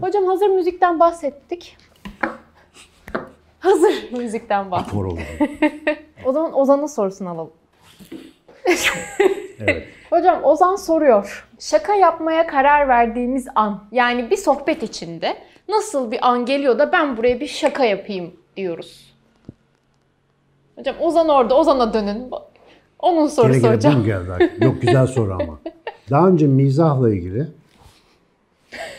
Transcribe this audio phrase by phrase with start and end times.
[0.00, 1.76] Hocam hazır müzikten bahsettik.
[3.58, 4.94] Hazır müzikten bahsettik.
[4.98, 5.18] Olur.
[6.24, 7.50] O zaman Ozan'ın sorusunu alalım.
[9.60, 9.88] Evet.
[10.10, 11.48] Hocam Ozan soruyor.
[11.58, 15.36] Şaka yapmaya karar verdiğimiz an, yani bir sohbet içinde
[15.68, 19.14] nasıl bir an geliyor da ben buraya bir şaka yapayım diyoruz.
[20.76, 22.30] Hocam Ozan orada, Ozan'a dönün.
[22.98, 23.98] Onun sorusu Gene gene bu hocam.
[23.98, 24.64] mu geldi?
[24.64, 25.58] Yok güzel soru ama.
[26.12, 27.46] Daha önce mizahla ilgili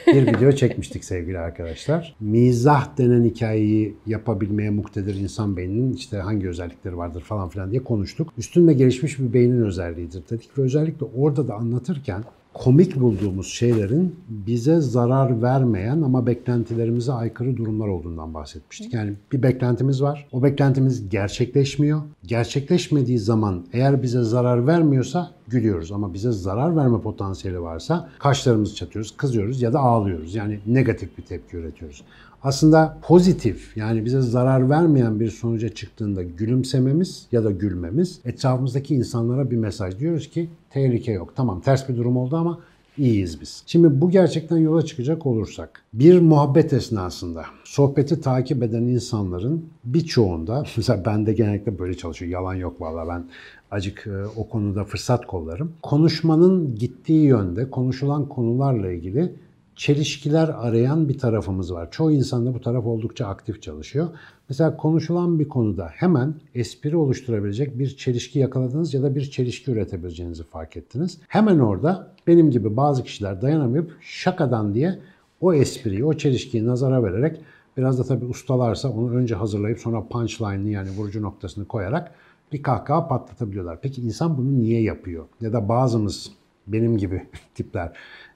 [0.07, 2.15] bir video çekmiştik sevgili arkadaşlar.
[2.19, 8.33] Mizah denen hikayeyi yapabilmeye muktedir insan beyninin işte hangi özellikleri vardır falan filan diye konuştuk.
[8.37, 14.81] Üstünde gelişmiş bir beynin özelliğidir dedik ve özellikle orada da anlatırken komik bulduğumuz şeylerin bize
[14.81, 18.93] zarar vermeyen ama beklentilerimize aykırı durumlar olduğundan bahsetmiştik.
[18.93, 20.27] Yani bir beklentimiz var.
[20.31, 22.01] O beklentimiz gerçekleşmiyor.
[22.23, 29.17] Gerçekleşmediği zaman eğer bize zarar vermiyorsa gülüyoruz ama bize zarar verme potansiyeli varsa kaşlarımızı çatıyoruz,
[29.17, 30.35] kızıyoruz ya da ağlıyoruz.
[30.35, 32.03] Yani negatif bir tepki üretiyoruz.
[32.43, 39.51] Aslında pozitif yani bize zarar vermeyen bir sonuca çıktığında gülümsememiz ya da gülmemiz etrafımızdaki insanlara
[39.51, 41.33] bir mesaj diyoruz ki tehlike yok.
[41.35, 42.59] Tamam ters bir durum oldu ama
[42.97, 43.63] iyiyiz biz.
[43.65, 51.05] Şimdi bu gerçekten yola çıkacak olursak bir muhabbet esnasında sohbeti takip eden insanların birçoğunda mesela
[51.05, 52.31] bende genellikle böyle çalışıyor.
[52.31, 53.23] Yalan yok vallahi ben
[53.71, 55.71] acık e, o konuda fırsat kollarım.
[55.81, 59.33] Konuşmanın gittiği yönde konuşulan konularla ilgili
[59.75, 61.91] çelişkiler arayan bir tarafımız var.
[61.91, 64.07] Çoğu insanda bu taraf oldukça aktif çalışıyor.
[64.49, 70.43] Mesela konuşulan bir konuda hemen espri oluşturabilecek bir çelişki yakaladınız ya da bir çelişki üretebileceğinizi
[70.43, 71.19] fark ettiniz.
[71.27, 74.99] Hemen orada benim gibi bazı kişiler dayanamayıp şakadan diye
[75.41, 77.41] o espriyi, o çelişkiyi nazara vererek
[77.77, 82.11] biraz da tabii ustalarsa onu önce hazırlayıp sonra punchline'ını yani vurucu noktasını koyarak
[82.51, 83.81] bir kahkaha patlatabiliyorlar.
[83.81, 85.25] Peki insan bunu niye yapıyor?
[85.41, 86.31] Ya da bazımız
[86.67, 87.91] benim gibi tipler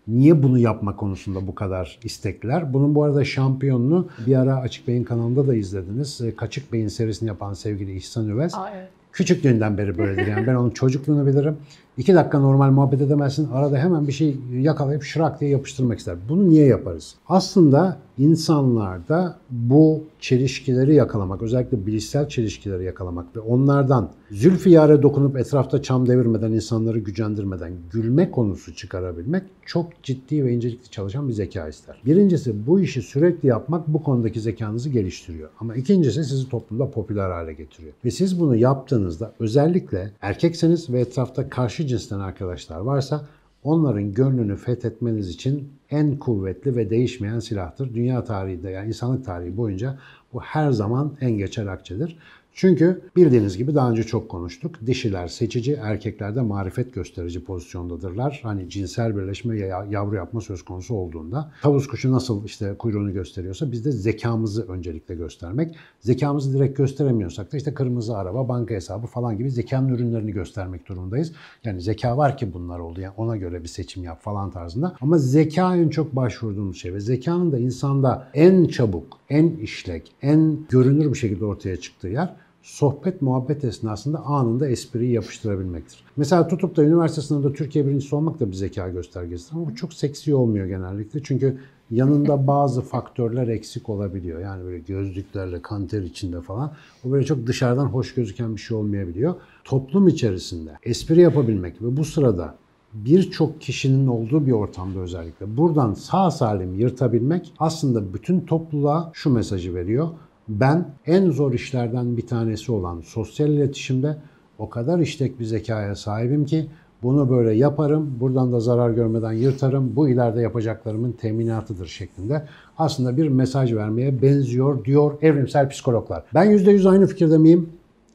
[0.07, 2.73] Niye bunu yapma konusunda bu kadar istekliler?
[2.73, 6.21] Bunun bu arada şampiyonunu bir ara Açık Bey'in kanalında da izlediniz.
[6.21, 8.55] E, Kaçık Bey'in serisini yapan sevgili İhsan Üvez.
[8.55, 8.89] Aa, evet.
[9.11, 10.27] Küçüklüğünden beri böyledir.
[10.27, 11.57] Yani ben onun çocukluğunu bilirim.
[11.97, 13.49] İki dakika normal muhabbet edemezsin.
[13.51, 16.15] Arada hemen bir şey yakalayıp şırak diye yapıştırmak ister.
[16.29, 17.15] Bunu niye yaparız?
[17.27, 26.07] Aslında insanlarda bu çelişkileri yakalamak, özellikle bilişsel çelişkileri yakalamak ve onlardan zülfiyare dokunup etrafta çam
[26.07, 32.01] devirmeden, insanları gücendirmeden gülme konusu çıkarabilmek çok ciddi ve incelikli çalışan bir zeka ister.
[32.05, 35.49] Birincisi bu işi sürekli yapmak bu konudaki zekanızı geliştiriyor.
[35.59, 37.93] Ama ikincisi sizi toplumda popüler hale getiriyor.
[38.05, 43.25] Ve siz bunu yaptığınızda özellikle erkekseniz ve etrafta karşı cinsten arkadaşlar varsa
[43.63, 47.93] onların gönlünü fethetmeniz için en kuvvetli ve değişmeyen silahtır.
[47.93, 49.97] Dünya tarihinde yani insanlık tarihi boyunca
[50.33, 52.17] bu her zaman en geçer akçedir.
[52.59, 54.75] Çünkü bildiğiniz gibi daha önce çok konuştuk.
[54.85, 58.39] Dişiler seçici, erkekler de marifet gösterici pozisyondadırlar.
[58.43, 61.51] Hani cinsel birleşme ya yavru yapma söz konusu olduğunda.
[61.61, 65.75] Tavus kuşu nasıl işte kuyruğunu gösteriyorsa biz de zekamızı öncelikle göstermek.
[65.99, 71.31] Zekamızı direkt gösteremiyorsak da işte kırmızı araba, banka hesabı falan gibi zekanın ürünlerini göstermek durumundayız.
[71.63, 73.01] Yani zeka var ki bunlar oldu.
[73.01, 74.95] Yani ona göre bir seçim yap falan tarzında.
[75.01, 80.59] Ama zeka en çok başvurduğumuz şey ve zekanın da insanda en çabuk, en işlek, en
[80.69, 86.03] görünür bir şekilde ortaya çıktığı yer sohbet muhabbet esnasında anında espriyi yapıştırabilmektir.
[86.17, 89.93] Mesela tutup da üniversite sınavında Türkiye birincisi olmak da bir zeka göstergesidir ama bu çok
[89.93, 91.57] seksi olmuyor genellikle çünkü
[91.91, 94.39] yanında bazı faktörler eksik olabiliyor.
[94.39, 96.71] Yani böyle gözlüklerle, kanter içinde falan.
[97.05, 99.35] O böyle çok dışarıdan hoş gözüken bir şey olmayabiliyor.
[99.63, 102.55] Toplum içerisinde espri yapabilmek ve bu sırada
[102.93, 109.75] birçok kişinin olduğu bir ortamda özellikle buradan sağ salim yırtabilmek aslında bütün topluluğa şu mesajı
[109.75, 110.09] veriyor.
[110.49, 114.17] Ben en zor işlerden bir tanesi olan sosyal iletişimde
[114.59, 116.67] o kadar işlek bir zekaya sahibim ki
[117.03, 122.47] bunu böyle yaparım, buradan da zarar görmeden yırtarım, bu ileride yapacaklarımın teminatıdır şeklinde
[122.77, 126.23] aslında bir mesaj vermeye benziyor diyor evrimsel psikologlar.
[126.33, 127.69] Ben %100 aynı fikirde miyim?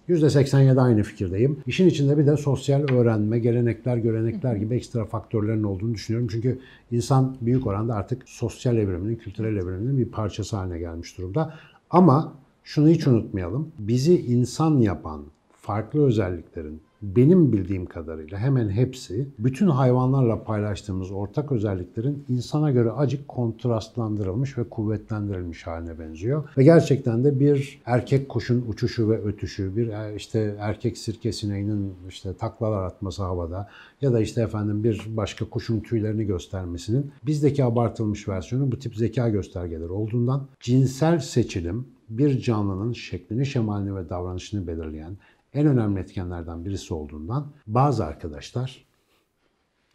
[0.09, 1.59] %87 aynı fikirdeyim.
[1.66, 6.28] İşin içinde bir de sosyal öğrenme, gelenekler, görenekler gibi ekstra faktörlerin olduğunu düşünüyorum.
[6.31, 6.59] Çünkü
[6.90, 11.55] insan büyük oranda artık sosyal evriminin, kültürel evriminin bir parçası haline gelmiş durumda.
[11.93, 12.35] Ama
[12.65, 13.73] şunu hiç unutmayalım.
[13.79, 22.25] Bizi insan yapan farklı özelliklerin benim bildiğim kadarıyla hemen hepsi bütün hayvanlarla paylaştığımız ortak özelliklerin
[22.28, 26.49] insana göre acık kontrastlandırılmış ve kuvvetlendirilmiş haline benziyor.
[26.58, 31.94] Ve gerçekten de bir erkek kuşun uçuşu ve ötüşü, bir e, işte erkek sirke sineğinin
[32.08, 33.69] işte taklalar atması havada
[34.00, 39.28] ya da işte efendim bir başka kuşun tüylerini göstermesinin bizdeki abartılmış versiyonu bu tip zeka
[39.28, 41.87] göstergeleri olduğundan cinsel seçilim
[42.19, 45.16] bir canlının şeklini, şemalini ve davranışını belirleyen
[45.54, 48.93] en önemli etkenlerden birisi olduğundan bazı arkadaşlar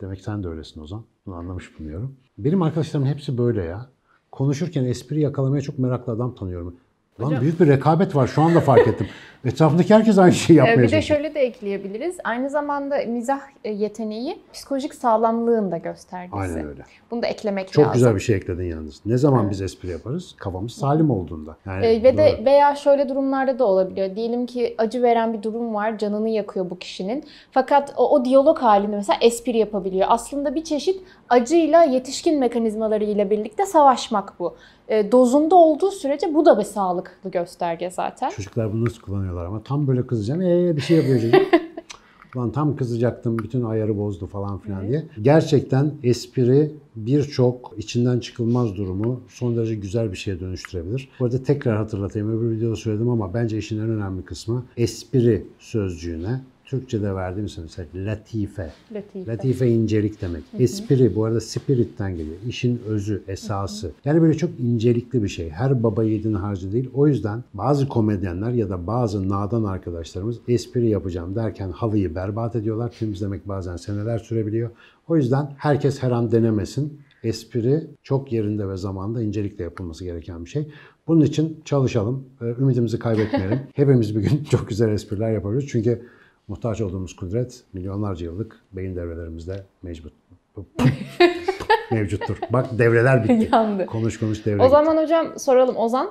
[0.02, 1.06] Demek sen de öylesin Ozan.
[1.26, 2.16] Bunu anlamış bulunuyorum.
[2.38, 3.90] Benim arkadaşlarımın hepsi böyle ya.
[4.32, 6.80] Konuşurken espri yakalamaya çok meraklı adam tanıyorum.
[7.22, 9.08] Lan büyük bir rekabet var şu anda fark ettim.
[9.46, 12.16] Etrafındaki herkes aynı şeyi yapmaya Ee, bir de şöyle de ekleyebiliriz.
[12.24, 16.36] Aynı zamanda mizah e, yeteneği psikolojik sağlamlığın da göstergesi.
[16.36, 16.82] Aynen öyle.
[17.12, 17.94] Bunu da eklemek Çok lazım.
[17.94, 19.02] güzel bir şey ekledin yalnız.
[19.06, 20.36] Ne zaman biz espri yaparız?
[20.38, 21.58] Kafamız salim olduğunda.
[21.66, 22.46] Yani Ee, ve de doğru.
[22.46, 24.16] veya şöyle durumlarda da olabiliyor.
[24.16, 27.24] Diyelim ki acı veren bir durum var, canını yakıyor bu kişinin.
[27.52, 30.06] Fakat o, o diyalog halinde mesela espri yapabiliyor.
[30.10, 34.56] Aslında bir çeşit acıyla yetişkin mekanizmalarıyla birlikte savaşmak bu.
[34.90, 38.30] Ee, dozunda olduğu sürece bu da bir sağlıklı gösterge zaten.
[38.30, 40.42] Çocuklar bunu nasıl kullanıyorlar ama tam böyle kızacağım.
[40.42, 41.42] Ee bir şey yapıyor çocuk.
[42.38, 45.04] Lan tam kızacaktım bütün ayarı bozdu falan filan diye.
[45.22, 51.10] Gerçekten espri birçok içinden çıkılmaz durumu son derece güzel bir şeye dönüştürebilir.
[51.20, 56.42] Bu arada tekrar hatırlatayım öbür videoda söyledim ama bence işin en önemli kısmı espri sözcüğüne
[56.68, 58.72] Türkçe'de verdiğimiz mesela latife.
[58.94, 59.32] Latife.
[59.32, 60.44] Latife incelik demek.
[60.60, 62.36] Espri bu arada spirit'ten geliyor.
[62.48, 63.92] İşin özü, esası.
[64.06, 65.50] Yani böyle çok incelikli bir şey.
[65.50, 66.90] Her baba yiğidin harcı değil.
[66.94, 72.94] O yüzden bazı komedyenler ya da bazı nadan arkadaşlarımız espri yapacağım derken halıyı berbat ediyorlar.
[73.00, 74.70] Temizlemek bazen seneler sürebiliyor.
[75.08, 77.02] O yüzden herkes her an denemesin.
[77.24, 80.68] Espri çok yerinde ve zamanda incelikle yapılması gereken bir şey.
[81.08, 82.26] Bunun için çalışalım.
[82.42, 83.60] Ee, Ümidimizi kaybetmeyelim.
[83.74, 85.70] Hepimiz bir gün çok güzel espriler yapabiliriz.
[85.70, 86.02] Çünkü
[86.48, 90.14] muhtaç olduğumuz kudret milyonlarca yıllık beyin devrelerimizde mevcut.
[91.92, 92.38] mevcuttur.
[92.50, 93.50] Bak devreler bitti.
[93.54, 93.86] Yandı.
[93.86, 94.72] Konuş konuş devre O gitti.
[94.72, 96.10] zaman hocam soralım Ozan.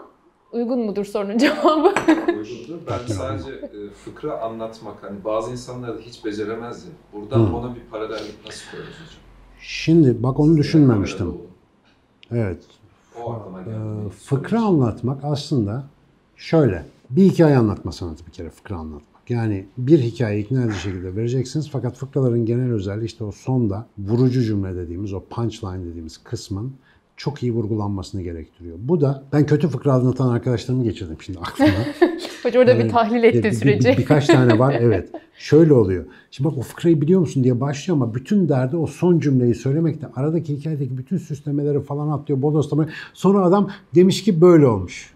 [0.53, 1.88] Uygun mudur sorunun cevabı?
[2.29, 2.79] Uygundur.
[2.91, 6.91] Ben sadece e, fıkra anlatmak, hani bazı insanlar da hiç beceremez ya.
[7.12, 9.21] Buradan ona bir paralellik nasıl koyarız hocam?
[9.61, 11.35] Şimdi bak onu düşünmemiştim.
[12.32, 12.59] Evet.
[13.23, 13.77] O aklıma geldi.
[14.06, 15.85] Ee, fıkra anlatmak aslında
[16.37, 16.85] şöyle.
[17.11, 19.16] Bir hikaye anlatma sanatı bir kere fıkra anlatmak.
[19.28, 24.43] Yani bir hikayeyi ikna edici şekilde vereceksiniz fakat fıkraların genel özelliği işte o sonda vurucu
[24.43, 26.73] cümle dediğimiz o punchline dediğimiz kısmın
[27.17, 28.76] çok iyi vurgulanmasını gerektiriyor.
[28.81, 31.70] Bu da ben kötü fıkra anlatan arkadaşlarımı geçirdim şimdi aklıma.
[32.43, 32.90] Hoca orada bir Evet.
[32.93, 33.88] tahlil Bir- etti bir- süreci.
[33.88, 35.08] bir- birkaç tane var evet.
[35.38, 36.05] Şöyle oluyor.
[36.31, 40.06] Şimdi bak o fıkrayı biliyor musun diye başlıyor ama bütün derdi o son cümleyi söylemekte.
[40.17, 42.43] Aradaki hikayedeki bütün süslemeleri falan atlıyor.
[42.43, 42.88] Bodoslama.
[43.14, 45.16] Sonra adam demiş ki böyle olmuş.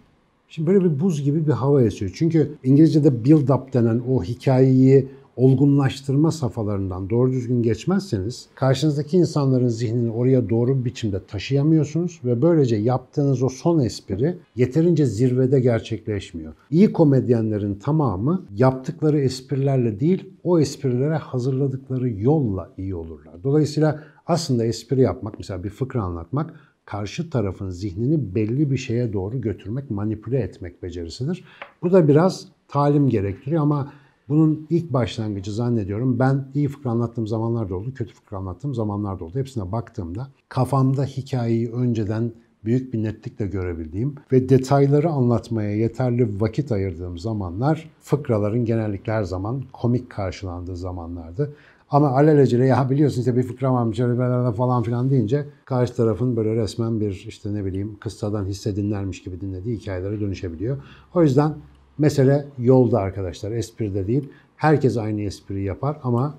[0.51, 2.13] Şimdi böyle bir buz gibi bir hava esiyor.
[2.15, 10.11] Çünkü İngilizce'de build up denen o hikayeyi olgunlaştırma safhalarından doğru düzgün geçmezseniz karşınızdaki insanların zihnini
[10.11, 16.53] oraya doğru bir biçimde taşıyamıyorsunuz ve böylece yaptığınız o son espri yeterince zirvede gerçekleşmiyor.
[16.71, 23.43] İyi komedyenlerin tamamı yaptıkları esprilerle değil o esprilere hazırladıkları yolla iyi olurlar.
[23.45, 26.55] Dolayısıyla aslında espri yapmak mesela bir fıkra anlatmak
[26.91, 31.45] karşı tarafın zihnini belli bir şeye doğru götürmek, manipüle etmek becerisidir.
[31.83, 33.93] Bu da biraz talim gerektiriyor ama
[34.29, 39.21] bunun ilk başlangıcı zannediyorum ben iyi fıkra anlattığım zamanlar da oldu, kötü fıkra anlattığım zamanlar
[39.21, 39.39] da oldu.
[39.39, 42.33] Hepsine baktığımda kafamda hikayeyi önceden
[42.65, 49.63] büyük bir netlikle görebildiğim ve detayları anlatmaya yeterli vakit ayırdığım zamanlar fıkraların genellikle her zaman
[49.73, 51.55] komik karşılandığı zamanlardı.
[51.91, 56.55] Ama alelacele ya biliyorsun işte bir fıkra varmış öyle falan filan deyince karşı tarafın böyle
[56.55, 60.83] resmen bir işte ne bileyim kıssadan hisse dinlermiş gibi dinlediği hikayelere dönüşebiliyor.
[61.15, 61.55] O yüzden
[61.99, 64.29] mesele yolda arkadaşlar espride değil.
[64.57, 66.35] Herkes aynı espriyi yapar ama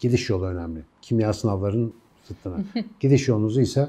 [0.00, 0.80] gidiş yolu önemli.
[1.02, 1.92] Kimya sınavlarının
[2.24, 2.56] zıttına.
[3.00, 3.88] gidiş yolunuzu ise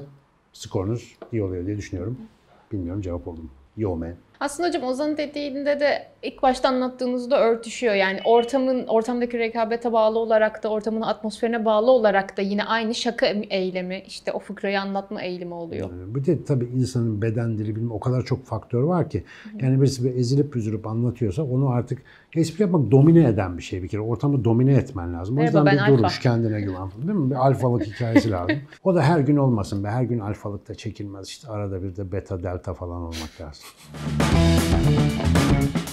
[0.52, 2.16] skorunuz iyi oluyor diye düşünüyorum.
[2.72, 3.48] Bilmiyorum cevap oldu mu?
[3.76, 4.14] Yo man.
[4.40, 7.94] Aslında hocam Ozan'ın dediğinde de ilk başta anlattığınızda örtüşüyor.
[7.94, 13.26] Yani ortamın ortamdaki rekabete bağlı olarak da ortamın atmosferine bağlı olarak da yine aynı şaka
[13.50, 15.90] eylemi işte o fıkrayı anlatma eğilimi oluyor.
[15.90, 19.24] Yani Bu de tabii insanın beden dili bilimi o kadar çok faktör var ki.
[19.62, 22.02] Yani birisi bir ezilip üzülüp anlatıyorsa onu artık
[22.36, 24.00] espri yapmak domine eden bir şey bir kere.
[24.00, 25.34] Ortamı domine etmen lazım.
[25.36, 26.02] O Merhaba, yüzden ben bir alfa.
[26.02, 27.30] duruş, kendine güven falan değil mi?
[27.30, 28.56] Bir alfalık hikayesi lazım.
[28.84, 29.88] O da her gün olmasın be.
[29.88, 31.28] Her gün alfalıkta çekilmez.
[31.28, 33.64] İşte arada bir de beta delta falan olmak lazım.
[34.34, 34.58] え
[35.84, 35.87] っ?